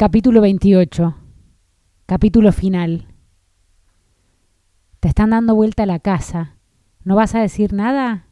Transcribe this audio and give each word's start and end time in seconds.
Capítulo 0.00 0.40
28. 0.42 1.16
Capítulo 2.06 2.52
final. 2.52 3.08
Te 5.00 5.08
están 5.08 5.30
dando 5.30 5.56
vuelta 5.56 5.82
a 5.82 5.86
la 5.86 5.98
casa. 5.98 6.54
¿No 7.02 7.16
vas 7.16 7.34
a 7.34 7.40
decir 7.40 7.72
nada? 7.72 8.28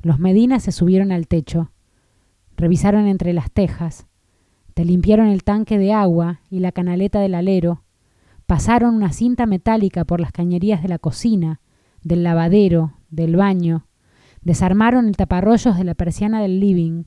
Los 0.00 0.18
Medina 0.18 0.60
se 0.60 0.72
subieron 0.72 1.12
al 1.12 1.28
techo. 1.28 1.72
Revisaron 2.56 3.06
entre 3.06 3.34
las 3.34 3.50
tejas. 3.50 4.06
Te 4.72 4.86
limpiaron 4.86 5.26
el 5.26 5.44
tanque 5.44 5.76
de 5.76 5.92
agua 5.92 6.40
y 6.48 6.60
la 6.60 6.72
canaleta 6.72 7.20
del 7.20 7.34
alero. 7.34 7.84
Pasaron 8.46 8.94
una 8.94 9.12
cinta 9.12 9.44
metálica 9.44 10.06
por 10.06 10.22
las 10.22 10.32
cañerías 10.32 10.82
de 10.82 10.88
la 10.88 10.98
cocina, 10.98 11.60
del 12.02 12.22
lavadero, 12.24 12.94
del 13.10 13.36
baño. 13.36 13.86
Desarmaron 14.40 15.06
el 15.06 15.18
taparrollos 15.18 15.76
de 15.76 15.84
la 15.84 15.94
persiana 15.94 16.40
del 16.40 16.60
living. 16.60 17.04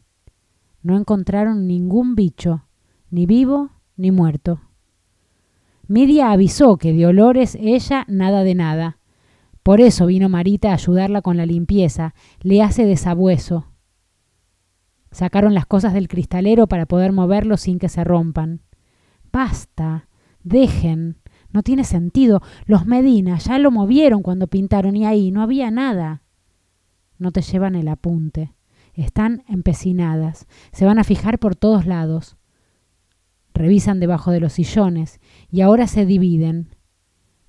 No 0.83 0.97
encontraron 0.97 1.65
ningún 1.65 2.13
bicho, 2.13 2.67
ni 3.11 3.25
vivo 3.25 3.69
ni 3.95 4.09
muerto. 4.09 4.61
Midia 5.87 6.31
avisó 6.31 6.77
que 6.77 6.93
de 6.93 7.05
olores 7.05 7.55
ella 7.59 8.05
nada 8.07 8.43
de 8.43 8.55
nada. 8.55 8.97
Por 9.61 9.81
eso 9.81 10.07
vino 10.07 10.29
Marita 10.29 10.71
a 10.71 10.75
ayudarla 10.75 11.21
con 11.21 11.37
la 11.37 11.45
limpieza, 11.45 12.15
le 12.41 12.63
hace 12.63 12.85
desabueso. 12.85 13.67
Sacaron 15.11 15.53
las 15.53 15.65
cosas 15.65 15.93
del 15.93 16.07
cristalero 16.07 16.67
para 16.67 16.85
poder 16.85 17.11
moverlo 17.11 17.57
sin 17.57 17.77
que 17.77 17.89
se 17.89 18.03
rompan. 18.03 18.61
Basta, 19.31 20.07
dejen, 20.43 21.17
no 21.51 21.63
tiene 21.63 21.83
sentido. 21.83 22.41
Los 22.65 22.85
Medina 22.85 23.37
ya 23.37 23.59
lo 23.59 23.71
movieron 23.71 24.23
cuando 24.23 24.47
pintaron 24.47 24.95
y 24.95 25.05
ahí 25.05 25.31
no 25.31 25.41
había 25.41 25.69
nada. 25.69 26.23
No 27.17 27.31
te 27.31 27.41
llevan 27.41 27.75
el 27.75 27.89
apunte. 27.89 28.53
Están 28.93 29.43
empecinadas. 29.47 30.47
Se 30.71 30.85
van 30.85 30.99
a 30.99 31.03
fijar 31.03 31.39
por 31.39 31.55
todos 31.55 31.85
lados. 31.85 32.37
Revisan 33.61 33.99
debajo 33.99 34.31
de 34.31 34.39
los 34.39 34.53
sillones 34.53 35.19
y 35.51 35.61
ahora 35.61 35.85
se 35.85 36.07
dividen. 36.07 36.75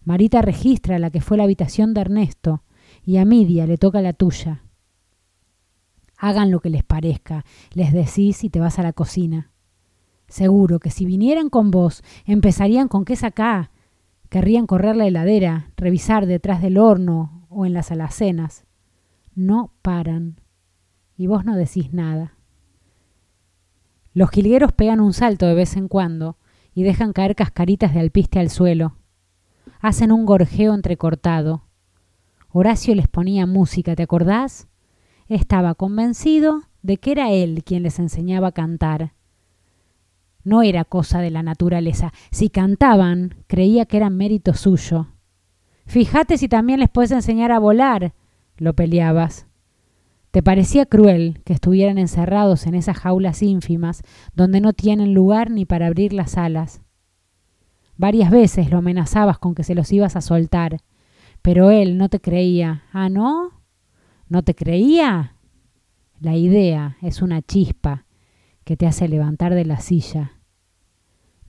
Marita 0.04 0.42
registra 0.42 0.98
la 0.98 1.08
que 1.08 1.22
fue 1.22 1.38
la 1.38 1.44
habitación 1.44 1.94
de 1.94 2.02
Ernesto 2.02 2.64
y 3.02 3.16
a 3.16 3.24
Midia 3.24 3.66
le 3.66 3.78
toca 3.78 4.02
la 4.02 4.12
tuya. 4.12 4.62
Hagan 6.18 6.50
lo 6.50 6.60
que 6.60 6.68
les 6.68 6.84
parezca, 6.84 7.46
les 7.72 7.94
decís 7.94 8.44
y 8.44 8.50
te 8.50 8.60
vas 8.60 8.78
a 8.78 8.82
la 8.82 8.92
cocina. 8.92 9.52
Seguro 10.28 10.80
que 10.80 10.90
si 10.90 11.06
vinieran 11.06 11.48
con 11.48 11.70
vos, 11.70 12.04
empezarían 12.26 12.88
con 12.88 13.06
qué 13.06 13.16
acá. 13.22 13.70
Querrían 14.28 14.66
correr 14.66 14.96
la 14.96 15.06
heladera, 15.06 15.72
revisar 15.78 16.26
detrás 16.26 16.60
del 16.60 16.76
horno 16.76 17.46
o 17.48 17.64
en 17.64 17.72
las 17.72 17.90
alacenas. 17.90 18.66
No 19.34 19.72
paran. 19.80 20.42
Y 21.16 21.26
vos 21.26 21.46
no 21.46 21.56
decís 21.56 21.94
nada. 21.94 22.36
Los 24.14 24.30
jilgueros 24.30 24.72
pegan 24.72 25.00
un 25.00 25.12
salto 25.12 25.46
de 25.46 25.54
vez 25.54 25.76
en 25.76 25.88
cuando 25.88 26.36
y 26.74 26.82
dejan 26.82 27.12
caer 27.12 27.34
cascaritas 27.34 27.94
de 27.94 28.00
alpiste 28.00 28.38
al 28.38 28.50
suelo. 28.50 28.96
Hacen 29.80 30.12
un 30.12 30.26
gorjeo 30.26 30.74
entrecortado. 30.74 31.64
Horacio 32.50 32.94
les 32.94 33.08
ponía 33.08 33.46
música, 33.46 33.96
¿te 33.96 34.02
acordás? 34.02 34.68
Estaba 35.28 35.74
convencido 35.74 36.62
de 36.82 36.98
que 36.98 37.12
era 37.12 37.30
él 37.30 37.62
quien 37.64 37.82
les 37.82 37.98
enseñaba 37.98 38.48
a 38.48 38.52
cantar. 38.52 39.12
No 40.44 40.62
era 40.62 40.84
cosa 40.84 41.20
de 41.20 41.30
la 41.30 41.42
naturaleza. 41.42 42.12
Si 42.30 42.50
cantaban, 42.50 43.36
creía 43.46 43.86
que 43.86 43.96
era 43.96 44.10
mérito 44.10 44.54
suyo. 44.54 45.08
Fíjate 45.86 46.36
si 46.36 46.48
también 46.48 46.80
les 46.80 46.90
puedes 46.90 47.12
enseñar 47.12 47.52
a 47.52 47.58
volar, 47.58 48.14
lo 48.56 48.74
peleabas. 48.74 49.46
¿Te 50.32 50.42
parecía 50.42 50.86
cruel 50.86 51.42
que 51.44 51.52
estuvieran 51.52 51.98
encerrados 51.98 52.66
en 52.66 52.74
esas 52.74 52.96
jaulas 52.96 53.42
ínfimas 53.42 54.02
donde 54.34 54.62
no 54.62 54.72
tienen 54.72 55.12
lugar 55.12 55.50
ni 55.50 55.66
para 55.66 55.86
abrir 55.86 56.14
las 56.14 56.38
alas? 56.38 56.80
Varias 57.98 58.30
veces 58.30 58.70
lo 58.70 58.78
amenazabas 58.78 59.38
con 59.38 59.54
que 59.54 59.62
se 59.62 59.74
los 59.74 59.92
ibas 59.92 60.16
a 60.16 60.22
soltar, 60.22 60.78
pero 61.42 61.70
él 61.70 61.98
no 61.98 62.08
te 62.08 62.18
creía. 62.18 62.84
¿Ah, 62.94 63.10
no? 63.10 63.62
¿No 64.26 64.42
te 64.42 64.54
creía? 64.54 65.36
La 66.18 66.34
idea 66.34 66.96
es 67.02 67.20
una 67.20 67.42
chispa 67.42 68.06
que 68.64 68.78
te 68.78 68.86
hace 68.86 69.08
levantar 69.08 69.54
de 69.54 69.66
la 69.66 69.80
silla. 69.80 70.40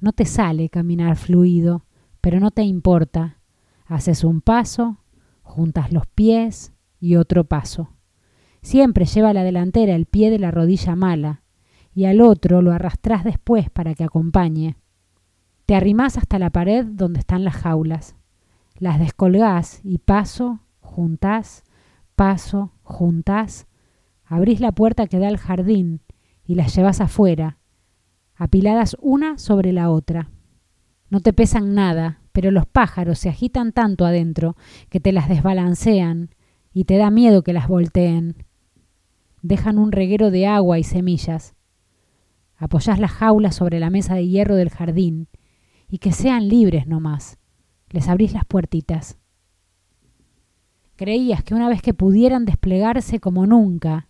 No 0.01 0.11
te 0.11 0.25
sale 0.25 0.67
caminar 0.67 1.15
fluido, 1.15 1.85
pero 2.19 2.41
no 2.41 2.51
te 2.51 2.63
importa. 2.63 3.39
Haces 3.85 4.25
un 4.25 4.41
paso, 4.41 4.97
juntas 5.41 5.93
los 5.93 6.05
pies 6.05 6.73
y 6.99 7.15
otro 7.15 7.45
paso. 7.45 7.92
Siempre 8.63 9.05
lleva 9.05 9.29
a 9.29 9.33
la 9.33 9.43
delantera 9.43 9.93
el 9.93 10.05
pie 10.05 10.31
de 10.31 10.39
la 10.39 10.49
rodilla 10.49 10.95
mala 10.95 11.43
y 11.93 12.05
al 12.05 12.21
otro 12.21 12.61
lo 12.61 12.71
arrastrás 12.71 13.23
después 13.23 13.69
para 13.69 13.93
que 13.93 14.05
acompañe. 14.05 14.77
Te 15.65 15.75
arrimás 15.75 16.17
hasta 16.17 16.39
la 16.39 16.49
pared 16.49 16.85
donde 16.85 17.19
están 17.19 17.43
las 17.43 17.55
jaulas. 17.55 18.15
Las 18.79 18.99
descolgás 18.99 19.81
y 19.83 19.99
paso, 19.99 20.61
juntás, 20.79 21.63
paso, 22.15 22.71
juntás. 22.83 23.67
Abrís 24.25 24.61
la 24.61 24.71
puerta 24.71 25.07
que 25.07 25.19
da 25.19 25.27
al 25.27 25.37
jardín 25.37 26.01
y 26.45 26.55
las 26.55 26.73
llevas 26.75 27.01
afuera, 27.01 27.57
apiladas 28.35 28.95
una 29.01 29.37
sobre 29.37 29.73
la 29.73 29.89
otra. 29.89 30.29
No 31.09 31.19
te 31.19 31.33
pesan 31.33 31.75
nada, 31.75 32.21
pero 32.31 32.49
los 32.49 32.65
pájaros 32.65 33.19
se 33.19 33.29
agitan 33.29 33.73
tanto 33.73 34.05
adentro 34.05 34.55
que 34.89 35.01
te 35.01 35.11
las 35.11 35.27
desbalancean 35.27 36.29
y 36.73 36.85
te 36.85 36.97
da 36.97 37.11
miedo 37.11 37.43
que 37.43 37.53
las 37.53 37.67
volteen 37.67 38.37
dejan 39.43 39.77
un 39.77 39.91
reguero 39.91 40.31
de 40.31 40.47
agua 40.47 40.79
y 40.79 40.83
semillas. 40.83 41.53
Apoyás 42.55 42.97
las 42.97 43.11
jaulas 43.11 43.55
sobre 43.55 43.79
la 43.79 43.89
mesa 43.89 44.15
de 44.15 44.27
hierro 44.27 44.55
del 44.55 44.69
jardín 44.69 45.27
y 45.87 45.99
que 45.99 46.13
sean 46.13 46.47
libres 46.47 46.87
no 46.87 46.99
más. 46.99 47.37
Les 47.89 48.07
abrís 48.07 48.33
las 48.33 48.45
puertitas. 48.45 49.19
Creías 50.95 51.43
que 51.43 51.53
una 51.53 51.67
vez 51.67 51.81
que 51.81 51.93
pudieran 51.93 52.45
desplegarse 52.45 53.19
como 53.19 53.45
nunca, 53.45 54.07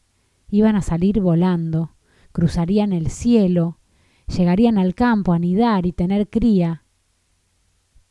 iban 0.49 0.75
a 0.75 0.81
salir 0.81 1.19
volando, 1.19 1.95
cruzarían 2.31 2.93
el 2.93 3.09
cielo, 3.09 3.79
llegarían 4.27 4.77
al 4.77 4.93
campo 4.93 5.33
a 5.33 5.37
anidar 5.37 5.87
y 5.87 5.93
tener 5.93 6.29
cría. 6.29 6.85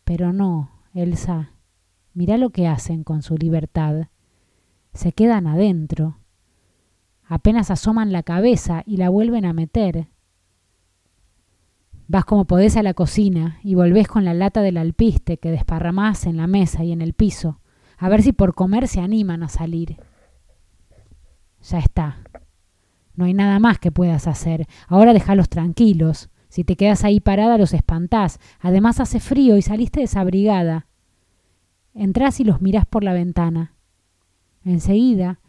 Pero 0.03 0.33
no, 0.33 0.83
Elsa, 0.93 1.53
mirá 2.15 2.37
lo 2.37 2.51
que 2.51 2.67
hacen 2.67 3.05
con 3.05 3.23
su 3.23 3.37
libertad. 3.37 4.09
Se 4.93 5.13
quedan 5.13 5.47
adentro 5.47 6.22
Apenas 7.27 7.71
asoman 7.71 8.13
la 8.13 8.23
cabeza 8.23 8.83
y 8.87 8.97
la 8.97 9.09
vuelven 9.09 9.45
a 9.45 9.53
meter. 9.53 10.09
Vas 12.09 12.25
como 12.25 12.45
podés 12.45 12.77
a 12.77 12.83
la 12.83 12.95
cocina 12.95 13.59
y 13.63 13.75
volvés 13.75 14.09
con 14.09 14.25
la 14.25 14.35
lata 14.35 14.61
del 14.61 14.77
alpiste 14.77 15.39
que 15.39 15.51
desparramás 15.51 16.27
en 16.27 16.37
la 16.37 16.47
mesa 16.47 16.85
y 16.85 16.93
en 16.93 17.01
el 17.01 17.15
piso, 17.15 17.61
a 17.97 18.09
ver 18.09 18.23
si 18.23 18.33
por 18.33 18.55
comer 18.55 18.89
se 18.89 19.01
animan 19.01 19.43
a 19.43 19.49
salir. 19.49 19.97
Ya 21.63 21.79
está. 21.79 22.19
No 23.15 23.25
hay 23.25 23.35
nada 23.35 23.59
más 23.61 23.79
que 23.79 23.93
puedas 23.93 24.27
hacer. 24.27 24.67
Ahora 24.89 25.13
déjalos 25.13 25.49
tranquilos. 25.49 26.29
Si 26.49 26.65
te 26.65 26.77
quedas 26.77 27.05
ahí 27.05 27.21
parada 27.21 27.59
los 27.59 27.73
espantás. 27.73 28.41
Además 28.61 29.01
hace 29.01 29.21
frío 29.21 29.57
y 29.57 29.63
saliste 29.63 30.01
desabrigada. 30.01 30.87
Entrás 31.95 32.41
y 32.41 32.45
los 32.45 32.61
mirás 32.61 32.87
por 32.87 33.05
la 33.05 33.13
ventana. 33.13 33.75
Enseguida 34.65 35.41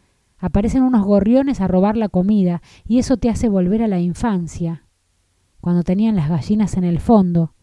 Aparecen 0.44 0.82
unos 0.82 1.06
gorriones 1.06 1.62
a 1.62 1.68
robar 1.68 1.96
la 1.96 2.10
comida 2.10 2.60
y 2.86 2.98
eso 2.98 3.16
te 3.16 3.30
hace 3.30 3.48
volver 3.48 3.82
a 3.82 3.88
la 3.88 4.00
infancia, 4.00 4.84
cuando 5.62 5.84
tenían 5.84 6.16
las 6.16 6.28
gallinas 6.28 6.76
en 6.76 6.84
el 6.84 7.00
fondo. 7.00 7.54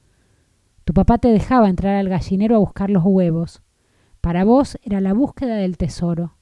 Tu 0.83 0.91
papá 0.91 1.19
te 1.19 1.27
dejaba 1.27 1.69
entrar 1.69 1.95
al 1.95 2.09
gallinero 2.09 2.55
a 2.55 2.57
buscar 2.59 2.89
los 2.89 3.03
huevos. 3.05 3.61
Para 4.19 4.45
vos 4.45 4.79
era 4.81 4.99
la 4.99 5.13
búsqueda 5.13 5.57
del 5.57 5.77
tesoro. 5.77 6.37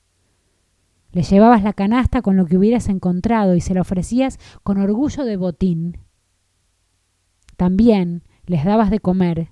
Le 1.11 1.23
llevabas 1.23 1.61
la 1.61 1.73
canasta 1.73 2.21
con 2.21 2.37
lo 2.37 2.45
que 2.45 2.55
hubieras 2.55 2.87
encontrado 2.87 3.53
y 3.53 3.59
se 3.59 3.73
la 3.73 3.81
ofrecías 3.81 4.39
con 4.63 4.77
orgullo 4.77 5.25
de 5.25 5.35
botín. 5.35 5.97
También 7.57 8.23
les 8.45 8.63
dabas 8.63 8.91
de 8.91 9.01
comer. 9.01 9.49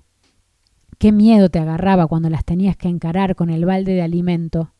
Qué 0.96 1.12
miedo 1.12 1.50
te 1.50 1.58
agarraba 1.58 2.06
cuando 2.06 2.30
las 2.30 2.46
tenías 2.46 2.78
que 2.78 2.88
encarar 2.88 3.36
con 3.36 3.50
el 3.50 3.66
balde 3.66 3.92
de 3.92 4.00
alimento. 4.00 4.72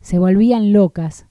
Se 0.00 0.18
volvían 0.18 0.72
locas, 0.72 1.26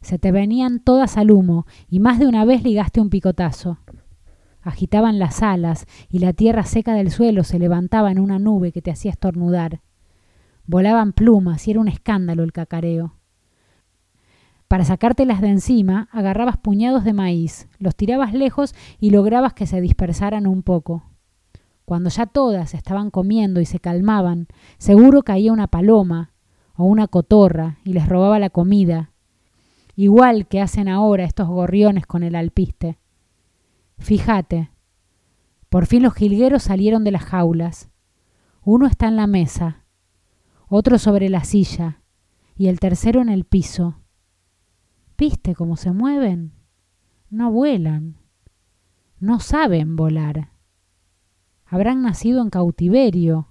se 0.00 0.18
te 0.18 0.32
venían 0.32 0.80
todas 0.80 1.16
al 1.16 1.30
humo 1.30 1.66
y 1.88 2.00
más 2.00 2.18
de 2.18 2.26
una 2.26 2.44
vez 2.44 2.62
ligaste 2.62 3.00
un 3.00 3.10
picotazo. 3.10 3.78
Agitaban 4.62 5.18
las 5.18 5.42
alas 5.42 5.86
y 6.08 6.18
la 6.18 6.32
tierra 6.32 6.64
seca 6.64 6.94
del 6.94 7.10
suelo 7.10 7.44
se 7.44 7.58
levantaba 7.58 8.10
en 8.10 8.18
una 8.18 8.38
nube 8.38 8.72
que 8.72 8.82
te 8.82 8.90
hacía 8.90 9.10
estornudar. 9.10 9.80
Volaban 10.66 11.12
plumas 11.12 11.66
y 11.66 11.70
era 11.70 11.80
un 11.80 11.88
escándalo 11.88 12.42
el 12.42 12.52
cacareo. 12.52 13.14
Para 14.68 14.84
sacártelas 14.84 15.40
de 15.40 15.48
encima, 15.48 16.10
agarrabas 16.12 16.58
puñados 16.58 17.02
de 17.02 17.14
maíz, 17.14 17.68
los 17.78 17.96
tirabas 17.96 18.34
lejos 18.34 18.74
y 19.00 19.10
lograbas 19.10 19.54
que 19.54 19.66
se 19.66 19.80
dispersaran 19.80 20.46
un 20.46 20.62
poco. 20.62 21.04
Cuando 21.86 22.10
ya 22.10 22.26
todas 22.26 22.74
estaban 22.74 23.10
comiendo 23.10 23.62
y 23.62 23.64
se 23.64 23.80
calmaban, 23.80 24.46
seguro 24.76 25.22
caía 25.22 25.54
una 25.54 25.68
paloma 25.68 26.32
o 26.76 26.84
una 26.84 27.08
cotorra 27.08 27.78
y 27.82 27.94
les 27.94 28.06
robaba 28.06 28.38
la 28.38 28.50
comida, 28.50 29.12
igual 29.98 30.46
que 30.46 30.60
hacen 30.60 30.86
ahora 30.86 31.24
estos 31.24 31.48
gorriones 31.48 32.06
con 32.06 32.22
el 32.22 32.36
alpiste. 32.36 33.00
Fíjate, 33.98 34.70
Por 35.68 35.86
fin 35.86 36.04
los 36.04 36.14
jilgueros 36.14 36.62
salieron 36.62 37.02
de 37.02 37.10
las 37.10 37.24
jaulas. 37.24 37.90
Uno 38.62 38.86
está 38.86 39.08
en 39.08 39.16
la 39.16 39.26
mesa, 39.26 39.84
otro 40.68 40.98
sobre 40.98 41.28
la 41.28 41.42
silla 41.42 42.00
y 42.54 42.68
el 42.68 42.78
tercero 42.78 43.20
en 43.22 43.28
el 43.28 43.44
piso. 43.44 43.98
¿Viste 45.18 45.56
cómo 45.56 45.76
se 45.76 45.90
mueven? 45.90 46.52
No 47.28 47.50
vuelan. 47.50 48.18
No 49.18 49.40
saben 49.40 49.96
volar. 49.96 50.52
Habrán 51.66 52.02
nacido 52.02 52.40
en 52.40 52.50
cautiverio. 52.50 53.48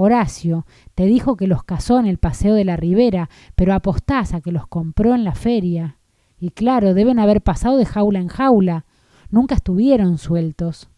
Horacio 0.00 0.64
te 0.94 1.06
dijo 1.06 1.36
que 1.36 1.48
los 1.48 1.64
cazó 1.64 1.98
en 1.98 2.06
el 2.06 2.18
paseo 2.18 2.54
de 2.54 2.64
la 2.64 2.76
ribera, 2.76 3.28
pero 3.56 3.74
apostás 3.74 4.32
a 4.32 4.40
que 4.40 4.52
los 4.52 4.68
compró 4.68 5.12
en 5.12 5.24
la 5.24 5.34
feria. 5.34 5.98
Y 6.38 6.50
claro, 6.50 6.94
deben 6.94 7.18
haber 7.18 7.42
pasado 7.42 7.76
de 7.76 7.84
jaula 7.84 8.20
en 8.20 8.28
jaula. 8.28 8.84
Nunca 9.28 9.56
estuvieron 9.56 10.18
sueltos. 10.18 10.88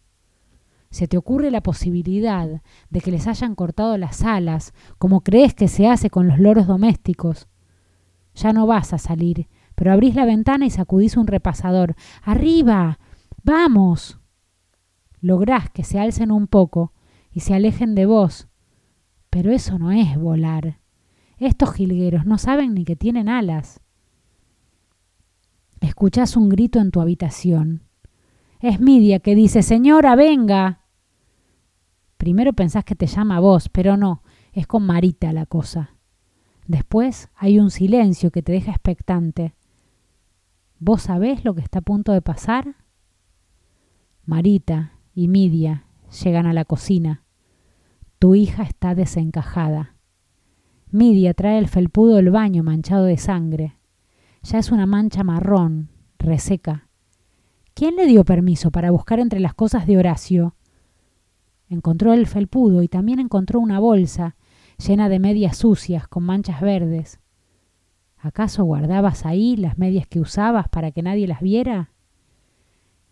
¿Se 0.91 1.07
te 1.07 1.17
ocurre 1.17 1.49
la 1.49 1.63
posibilidad 1.63 2.61
de 2.91 3.01
que 3.01 3.09
les 3.09 3.25
hayan 3.25 3.55
cortado 3.55 3.97
las 3.97 4.21
alas, 4.21 4.71
como 4.99 5.21
crees 5.21 5.55
que 5.55 5.67
se 5.67 5.87
hace 5.87 6.11
con 6.11 6.27
los 6.27 6.37
loros 6.37 6.67
domésticos? 6.67 7.47
Ya 8.35 8.53
no 8.53 8.67
vas 8.67 8.93
a 8.93 8.99
salir, 8.99 9.47
pero 9.73 9.91
abrís 9.91 10.13
la 10.13 10.25
ventana 10.25 10.67
y 10.67 10.69
sacudís 10.69 11.17
un 11.17 11.25
repasador. 11.25 11.95
¡Arriba! 12.21 12.99
¡Vamos! 13.43 14.19
Lográs 15.21 15.71
que 15.71 15.83
se 15.83 15.99
alcen 15.99 16.31
un 16.31 16.45
poco 16.45 16.93
y 17.31 17.39
se 17.39 17.55
alejen 17.55 17.95
de 17.95 18.05
vos. 18.05 18.47
Pero 19.31 19.51
eso 19.51 19.79
no 19.79 19.91
es 19.91 20.15
volar. 20.17 20.77
Estos 21.37 21.73
jilgueros 21.73 22.27
no 22.27 22.37
saben 22.37 22.75
ni 22.75 22.85
que 22.85 22.95
tienen 22.95 23.27
alas. 23.27 23.79
Escuchás 25.79 26.37
un 26.37 26.49
grito 26.49 26.79
en 26.79 26.91
tu 26.91 27.01
habitación. 27.01 27.81
Es 28.59 28.79
Midia 28.79 29.19
que 29.19 29.33
dice, 29.33 29.63
Señora, 29.63 30.15
venga. 30.15 30.81
Primero 32.17 32.53
pensás 32.53 32.83
que 32.83 32.93
te 32.93 33.07
llama 33.07 33.37
a 33.37 33.39
vos, 33.39 33.69
pero 33.69 33.97
no, 33.97 34.21
es 34.53 34.67
con 34.67 34.85
Marita 34.85 35.33
la 35.33 35.47
cosa. 35.47 35.95
Después 36.67 37.29
hay 37.33 37.57
un 37.57 37.71
silencio 37.71 38.29
que 38.29 38.43
te 38.43 38.51
deja 38.51 38.71
expectante. 38.71 39.55
¿Vos 40.77 41.03
sabés 41.03 41.43
lo 41.45 41.55
que 41.55 41.61
está 41.61 41.79
a 41.79 41.83
punto 41.83 42.11
de 42.11 42.21
pasar? 42.21 42.75
Marita 44.25 44.99
y 45.15 45.27
Midia 45.29 45.85
llegan 46.23 46.45
a 46.45 46.53
la 46.53 46.65
cocina. 46.65 47.23
Tu 48.21 48.35
hija 48.35 48.61
está 48.61 48.93
desencajada. 48.93 49.95
Midia 50.91 51.33
trae 51.33 51.57
el 51.57 51.67
felpudo 51.67 52.17
del 52.17 52.29
baño 52.29 52.61
manchado 52.61 53.05
de 53.05 53.17
sangre. 53.17 53.79
Ya 54.43 54.59
es 54.59 54.71
una 54.71 54.85
mancha 54.85 55.23
marrón, 55.23 55.89
reseca. 56.19 56.87
¿Quién 57.73 57.95
le 57.95 58.05
dio 58.05 58.23
permiso 58.23 58.69
para 58.69 58.91
buscar 58.91 59.19
entre 59.19 59.39
las 59.39 59.55
cosas 59.55 59.87
de 59.87 59.97
Horacio? 59.97 60.55
Encontró 61.67 62.13
el 62.13 62.27
felpudo 62.27 62.83
y 62.83 62.87
también 62.87 63.19
encontró 63.19 63.59
una 63.59 63.79
bolsa 63.79 64.35
llena 64.77 65.09
de 65.09 65.17
medias 65.17 65.57
sucias 65.57 66.07
con 66.07 66.21
manchas 66.21 66.61
verdes. 66.61 67.19
¿Acaso 68.19 68.63
guardabas 68.65 69.25
ahí 69.25 69.57
las 69.57 69.79
medias 69.79 70.05
que 70.05 70.19
usabas 70.19 70.69
para 70.69 70.91
que 70.91 71.01
nadie 71.01 71.25
las 71.25 71.41
viera? 71.41 71.89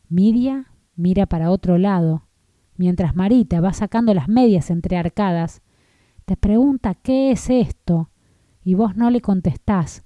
Miria 0.07 0.67
mira 0.95 1.25
para 1.25 1.49
otro 1.49 1.79
lado, 1.79 2.28
mientras 2.79 3.13
Marita 3.13 3.59
va 3.59 3.73
sacando 3.73 4.13
las 4.13 4.29
medias 4.29 4.71
entre 4.71 4.97
arcadas. 4.97 5.61
Te 6.23 6.37
pregunta 6.37 6.95
qué 6.95 7.31
es 7.31 7.49
esto 7.49 8.09
y 8.63 8.73
vos 8.73 8.95
no 8.95 9.09
le 9.09 9.19
contestás. 9.19 10.05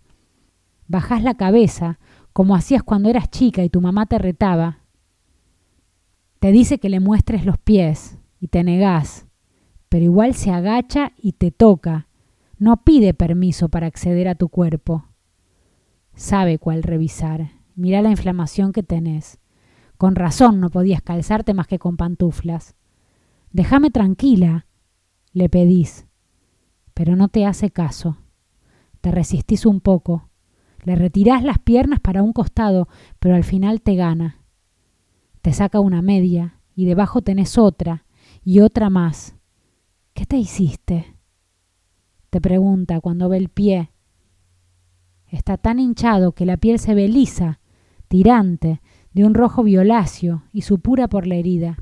Bajás 0.87 1.21
la 1.21 1.35
cabeza, 1.35 1.99
como 2.33 2.55
hacías 2.55 2.81
cuando 2.81 3.09
eras 3.09 3.29
chica 3.29 3.63
y 3.63 3.69
tu 3.69 3.79
mamá 3.79 4.07
te 4.07 4.17
retaba. 4.17 4.79
Te 6.39 6.51
dice 6.51 6.79
que 6.79 6.89
le 6.89 6.99
muestres 6.99 7.45
los 7.45 7.59
pies, 7.59 8.17
y 8.39 8.47
te 8.47 8.63
negás, 8.63 9.27
pero 9.87 10.03
igual 10.03 10.33
se 10.33 10.51
agacha 10.51 11.13
y 11.15 11.33
te 11.33 11.51
toca. 11.51 12.07
No 12.57 12.83
pide 12.83 13.13
permiso 13.13 13.69
para 13.69 13.87
acceder 13.87 14.27
a 14.27 14.35
tu 14.35 14.49
cuerpo. 14.49 15.05
Sabe 16.15 16.57
cuál 16.57 16.81
revisar. 16.81 17.51
Mira 17.75 18.01
la 18.01 18.09
inflamación 18.09 18.73
que 18.73 18.83
tenés. 18.83 19.39
Con 19.97 20.15
razón 20.15 20.59
no 20.59 20.69
podías 20.69 21.01
calzarte 21.01 21.53
más 21.53 21.67
que 21.67 21.79
con 21.79 21.97
pantuflas. 21.97 22.75
Déjame 23.51 23.91
tranquila, 23.91 24.65
le 25.31 25.49
pedís. 25.49 26.07
Pero 26.93 27.15
no 27.15 27.27
te 27.27 27.45
hace 27.45 27.69
caso. 27.71 28.17
Te 29.01 29.11
resistís 29.11 29.65
un 29.65 29.79
poco. 29.79 30.29
Le 30.83 30.95
retirás 30.95 31.43
las 31.43 31.59
piernas 31.59 31.99
para 31.99 32.23
un 32.23 32.33
costado, 32.33 32.87
pero 33.19 33.35
al 33.35 33.43
final 33.43 33.81
te 33.81 33.95
gana. 33.95 34.41
Te 35.41 35.53
saca 35.53 35.79
una 35.79 36.01
media 36.01 36.59
y 36.75 36.85
debajo 36.85 37.21
tenés 37.21 37.57
otra, 37.57 38.05
y 38.43 38.59
otra 38.59 38.89
más. 38.89 39.35
¿Qué 40.13 40.25
te 40.25 40.37
hiciste? 40.37 41.17
Te 42.29 42.41
pregunta 42.41 42.99
cuando 43.01 43.29
ve 43.29 43.37
el 43.37 43.49
pie. 43.49 43.91
Está 45.27 45.57
tan 45.57 45.79
hinchado 45.79 46.33
que 46.33 46.45
la 46.45 46.57
piel 46.57 46.79
se 46.79 46.93
ve 46.93 47.07
lisa, 47.07 47.59
tirante, 48.07 48.81
de 49.13 49.25
un 49.25 49.33
rojo 49.33 49.63
violáceo 49.63 50.43
y 50.51 50.61
supura 50.61 51.07
por 51.07 51.27
la 51.27 51.35
herida. 51.35 51.77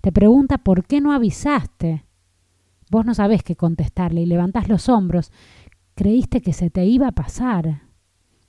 Te 0.00 0.12
pregunta 0.12 0.58
por 0.58 0.84
qué 0.86 1.00
no 1.00 1.12
avisaste. 1.12 2.04
Vos 2.90 3.04
no 3.04 3.14
sabés 3.14 3.42
qué 3.42 3.56
contestarle 3.56 4.22
y 4.22 4.26
levantás 4.26 4.68
los 4.68 4.88
hombros. 4.88 5.30
Creíste 5.94 6.40
que 6.40 6.52
se 6.52 6.70
te 6.70 6.86
iba 6.86 7.08
a 7.08 7.12
pasar. 7.12 7.82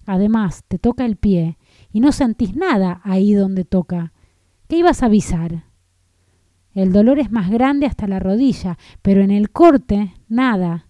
Además, 0.06 0.64
te 0.68 0.80
toca 0.80 1.06
el 1.06 1.18
pie 1.18 1.58
y 1.92 2.00
no 2.00 2.12
sentís 2.12 2.56
nada 2.56 3.02
ahí 3.04 3.34
donde 3.34 3.66
toca. 3.66 4.14
¿Qué 4.68 4.78
ibas 4.78 5.04
a 5.04 5.08
avisar? 5.08 5.66
El 6.74 6.94
dolor 6.94 7.20
es 7.20 7.32
más 7.32 7.50
grande 7.50 7.86
hasta 7.86 8.08
la 8.08 8.20
rodilla, 8.20 8.78
pero 9.02 9.22
en 9.22 9.32
el 9.32 9.52
corte 9.52 10.14
nada. 10.30 10.88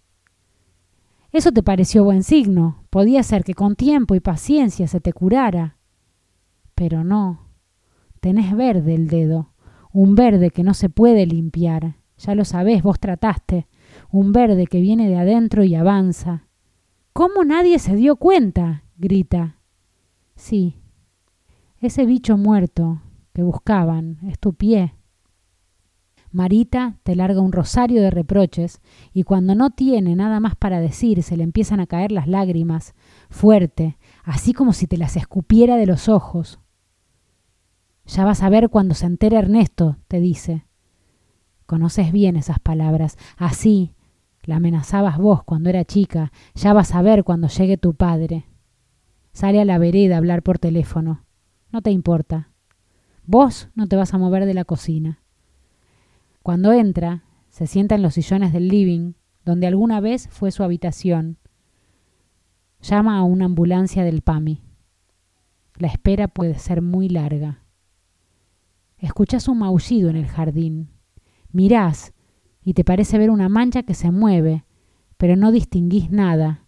Eso 1.32 1.52
te 1.52 1.64
pareció 1.64 2.04
buen 2.04 2.24
signo. 2.24 2.84
Podía 2.90 3.24
ser 3.24 3.44
que 3.44 3.56
con 3.56 3.76
tiempo 3.76 4.14
y 4.14 4.20
paciencia 4.20 4.88
se 4.88 5.02
te 5.02 5.14
curara. 5.14 5.78
Pero 6.82 7.04
no. 7.04 7.42
Tenés 8.22 8.58
verde 8.58 8.96
el 8.96 9.08
dedo, 9.08 9.54
un 9.94 10.16
verde 10.16 10.50
que 10.50 10.64
no 10.64 10.74
se 10.74 10.90
puede 10.90 11.28
limpiar. 11.28 11.98
Ya 12.18 12.34
lo 12.34 12.44
sabés, 12.44 12.82
vos 12.82 13.00
trataste. 13.00 13.68
Un 14.10 14.32
verde 14.32 14.66
que 14.66 14.82
viene 14.82 15.08
de 15.08 15.16
adentro 15.16 15.64
y 15.64 15.76
avanza. 15.76 16.48
¿Cómo 17.14 17.44
nadie 17.44 17.78
se 17.78 17.96
dio 17.96 18.16
cuenta? 18.16 18.84
grita. 18.98 19.58
Sí. 20.36 20.82
Ese 21.80 22.08
bicho 22.08 22.36
muerto 22.36 23.04
que 23.32 23.44
buscaban 23.44 24.18
es 24.28 24.40
tu 24.40 24.56
pie. 24.56 24.96
Marita 26.32 26.98
te 27.04 27.16
larga 27.16 27.42
un 27.42 27.52
rosario 27.52 28.02
de 28.02 28.10
reproches 28.10 28.82
y 29.14 29.22
cuando 29.22 29.54
no 29.54 29.70
tiene 29.70 30.16
nada 30.16 30.40
más 30.40 30.56
para 30.56 30.80
decir 30.80 31.22
se 31.22 31.38
le 31.38 31.44
empiezan 31.44 31.80
a 31.80 31.86
caer 31.86 32.12
las 32.12 32.28
lágrimas, 32.28 32.96
fuerte, 33.30 34.00
así 34.24 34.54
como 34.54 34.74
si 34.74 34.88
te 34.88 34.98
las 34.98 35.16
escupiera 35.16 35.76
de 35.76 35.86
los 35.86 36.10
ojos. 36.10 36.61
Ya 38.12 38.26
vas 38.26 38.44
a 38.44 38.50
ver 38.50 38.70
cuando 38.70 38.94
se 38.94 39.06
entere 39.06 39.38
Ernesto, 39.38 39.96
te 40.10 40.20
dice. 40.20 40.66
Conoces 41.66 42.12
bien 42.12 42.36
esas 42.36 42.60
palabras. 42.60 43.18
Así 43.38 43.96
la 44.44 44.58
amenazabas 44.58 45.18
vos 45.18 45.46
cuando 45.46 45.70
era 45.70 45.86
chica. 45.86 46.34
Ya 46.54 46.74
vas 46.74 46.94
a 46.94 47.02
ver 47.02 47.24
cuando 47.24 47.48
llegue 47.48 47.78
tu 47.78 47.94
padre. 47.94 48.48
Sale 49.32 49.62
a 49.62 49.66
la 49.66 49.78
vereda 49.78 50.16
a 50.16 50.18
hablar 50.18 50.44
por 50.44 50.60
teléfono. 50.60 51.24
No 51.72 51.82
te 51.82 51.92
importa. 51.92 52.50
Vos 53.26 53.70
no 53.76 53.88
te 53.88 53.96
vas 53.96 54.14
a 54.14 54.18
mover 54.18 54.46
de 54.46 54.56
la 54.56 54.66
cocina. 54.66 55.24
Cuando 56.44 56.74
entra, 56.74 57.24
se 57.48 57.66
sienta 57.66 57.96
en 57.96 58.02
los 58.02 58.16
sillones 58.16 58.52
del 58.52 58.68
living, 58.68 59.14
donde 59.46 59.68
alguna 59.68 60.02
vez 60.02 60.28
fue 60.28 60.52
su 60.52 60.64
habitación. 60.64 61.38
Llama 62.82 63.20
a 63.20 63.24
una 63.24 63.46
ambulancia 63.46 64.04
del 64.04 64.22
PAMI. 64.22 64.62
La 65.78 65.88
espera 65.88 66.28
puede 66.28 66.56
ser 66.56 66.82
muy 66.82 67.08
larga. 67.08 67.62
Escuchas 69.02 69.50
un 69.50 69.60
maullido 69.60 70.10
en 70.10 70.16
el 70.16 70.28
jardín. 70.28 70.92
Mirás 71.52 72.14
y 72.64 72.74
te 72.74 72.86
parece 72.86 73.18
ver 73.18 73.30
una 73.30 73.50
mancha 73.50 73.84
que 73.84 73.94
se 73.94 74.12
mueve, 74.12 74.64
pero 75.18 75.36
no 75.36 75.52
distinguís 75.52 76.10
nada. 76.10 76.66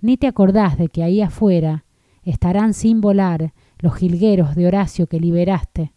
Ni 0.00 0.16
te 0.16 0.26
acordás 0.26 0.76
de 0.76 0.88
que 0.88 1.04
ahí 1.04 1.22
afuera 1.22 1.84
estarán 2.24 2.74
sin 2.74 3.00
volar 3.00 3.54
los 3.78 3.94
jilgueros 3.94 4.56
de 4.56 4.66
Horacio 4.66 5.06
que 5.06 5.20
liberaste. 5.20 5.94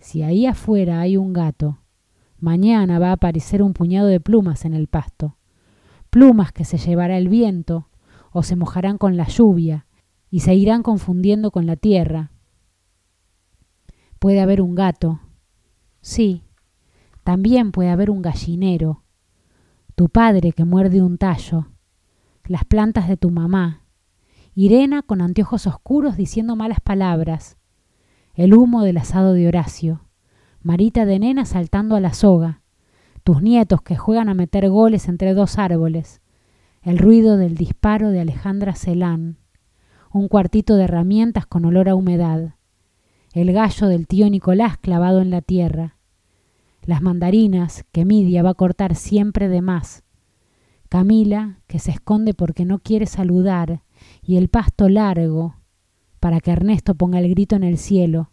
Si 0.00 0.22
ahí 0.22 0.46
afuera 0.46 1.00
hay 1.00 1.16
un 1.16 1.32
gato, 1.32 1.78
Mañana 2.38 2.98
va 2.98 3.08
a 3.08 3.12
aparecer 3.12 3.62
un 3.62 3.72
puñado 3.72 4.08
de 4.08 4.20
plumas 4.20 4.66
en 4.66 4.74
el 4.74 4.88
pasto, 4.88 5.38
plumas 6.10 6.52
que 6.52 6.64
se 6.64 6.76
llevará 6.76 7.16
el 7.16 7.28
viento 7.28 7.88
o 8.30 8.42
se 8.42 8.56
mojarán 8.56 8.98
con 8.98 9.16
la 9.16 9.26
lluvia 9.26 9.86
y 10.28 10.40
se 10.40 10.54
irán 10.54 10.82
confundiendo 10.82 11.50
con 11.50 11.64
la 11.64 11.76
tierra. 11.76 12.32
Puede 14.18 14.40
haber 14.40 14.62
un 14.62 14.74
gato, 14.74 15.20
sí, 16.00 16.42
también 17.22 17.72
puede 17.72 17.90
haber 17.90 18.10
un 18.10 18.22
gallinero, 18.22 19.02
tu 19.94 20.08
padre 20.08 20.52
que 20.52 20.64
muerde 20.64 21.02
un 21.02 21.18
tallo, 21.18 21.68
las 22.44 22.64
plantas 22.64 23.08
de 23.08 23.16
tu 23.16 23.30
mamá, 23.30 23.82
Irena 24.54 25.02
con 25.02 25.20
anteojos 25.20 25.66
oscuros 25.66 26.16
diciendo 26.16 26.56
malas 26.56 26.80
palabras, 26.80 27.58
el 28.32 28.54
humo 28.54 28.82
del 28.82 28.96
asado 28.96 29.34
de 29.34 29.48
Horacio, 29.48 30.06
Marita 30.62 31.04
de 31.04 31.18
nena 31.18 31.44
saltando 31.44 31.94
a 31.94 32.00
la 32.00 32.12
soga, 32.12 32.62
tus 33.22 33.40
nietos 33.40 33.82
que 33.82 33.96
juegan 33.96 34.28
a 34.28 34.34
meter 34.34 34.68
goles 34.68 35.08
entre 35.08 35.34
dos 35.34 35.58
árboles, 35.58 36.22
el 36.82 36.98
ruido 36.98 37.36
del 37.36 37.54
disparo 37.54 38.10
de 38.10 38.20
Alejandra 38.20 38.74
Celán, 38.74 39.38
un 40.12 40.26
cuartito 40.26 40.76
de 40.76 40.84
herramientas 40.84 41.46
con 41.46 41.64
olor 41.66 41.88
a 41.88 41.94
humedad, 41.94 42.55
el 43.38 43.52
gallo 43.52 43.88
del 43.88 44.06
tío 44.06 44.28
Nicolás 44.30 44.78
clavado 44.78 45.20
en 45.20 45.30
la 45.30 45.42
tierra, 45.42 45.96
las 46.82 47.02
mandarinas 47.02 47.84
que 47.92 48.04
Midia 48.04 48.42
va 48.42 48.50
a 48.50 48.54
cortar 48.54 48.94
siempre 48.94 49.48
de 49.48 49.60
más, 49.60 50.04
Camila 50.88 51.58
que 51.66 51.78
se 51.78 51.90
esconde 51.90 52.32
porque 52.32 52.64
no 52.64 52.78
quiere 52.78 53.06
saludar 53.06 53.82
y 54.22 54.36
el 54.36 54.48
pasto 54.48 54.88
largo 54.88 55.56
para 56.20 56.40
que 56.40 56.52
Ernesto 56.52 56.94
ponga 56.94 57.18
el 57.18 57.28
grito 57.28 57.56
en 57.56 57.64
el 57.64 57.76
cielo. 57.76 58.30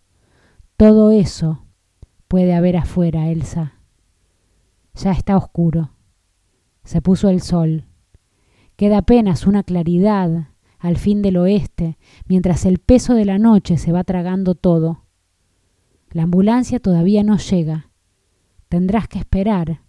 Todo 0.78 1.12
eso 1.12 1.66
puede 2.28 2.54
haber 2.54 2.78
afuera, 2.78 3.30
Elsa. 3.30 3.80
Ya 4.96 5.12
está 5.12 5.38
oscuro. 5.38 5.92
Se 6.84 7.02
puso 7.02 7.30
el 7.30 7.42
sol. 7.42 7.86
Queda 8.76 9.00
apenas 9.00 9.48
una 9.48 9.64
claridad 9.64 10.50
al 10.84 10.98
fin 10.98 11.22
del 11.22 11.38
oeste, 11.38 11.98
mientras 12.28 12.66
el 12.66 12.78
peso 12.78 13.14
de 13.14 13.24
la 13.24 13.38
noche 13.38 13.78
se 13.78 13.94
va 13.94 14.04
tragando 14.04 14.54
todo. 14.54 15.06
La 16.12 16.24
ambulancia 16.24 16.78
todavía 16.82 17.24
no 17.24 17.38
llega. 17.38 17.90
Tendrás 18.68 19.08
que 19.08 19.18
esperar. 19.18 19.80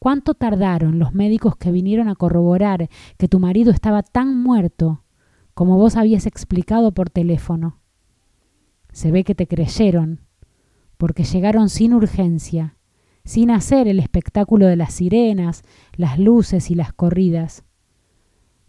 ¿Cuánto 0.00 0.34
tardaron 0.34 0.98
los 0.98 1.14
médicos 1.14 1.56
que 1.56 1.70
vinieron 1.70 2.08
a 2.08 2.16
corroborar 2.16 2.88
que 3.18 3.28
tu 3.28 3.38
marido 3.38 3.70
estaba 3.70 4.02
tan 4.02 4.36
muerto 4.36 5.04
como 5.54 5.76
vos 5.76 5.94
habías 5.94 6.26
explicado 6.26 6.90
por 6.90 7.08
teléfono? 7.08 7.78
Se 8.90 9.12
ve 9.12 9.22
que 9.22 9.36
te 9.36 9.46
creyeron, 9.46 10.22
porque 10.96 11.22
llegaron 11.22 11.68
sin 11.68 11.94
urgencia, 11.94 12.76
sin 13.24 13.52
hacer 13.52 13.86
el 13.86 14.00
espectáculo 14.00 14.66
de 14.66 14.74
las 14.74 14.92
sirenas, 14.92 15.62
las 15.94 16.18
luces 16.18 16.68
y 16.72 16.74
las 16.74 16.92
corridas. 16.92 17.62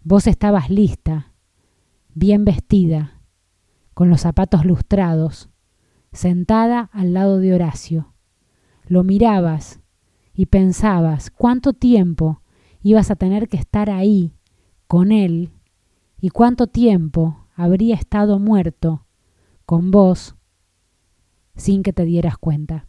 Vos 0.03 0.27
estabas 0.27 0.69
lista, 0.69 1.30
bien 2.13 2.45
vestida, 2.45 3.21
con 3.93 4.09
los 4.09 4.21
zapatos 4.21 4.65
lustrados, 4.65 5.49
sentada 6.11 6.89
al 6.93 7.13
lado 7.13 7.39
de 7.39 7.53
Horacio. 7.53 8.13
Lo 8.85 9.03
mirabas 9.03 9.79
y 10.33 10.47
pensabas 10.47 11.29
cuánto 11.31 11.73
tiempo 11.73 12.41
ibas 12.81 13.11
a 13.11 13.15
tener 13.15 13.47
que 13.47 13.57
estar 13.57 13.89
ahí, 13.89 14.33
con 14.87 15.11
él, 15.11 15.51
y 16.19 16.29
cuánto 16.29 16.67
tiempo 16.67 17.47
habría 17.55 17.95
estado 17.95 18.39
muerto, 18.39 19.05
con 19.65 19.91
vos, 19.91 20.35
sin 21.55 21.83
que 21.83 21.93
te 21.93 22.05
dieras 22.05 22.37
cuenta. 22.37 22.87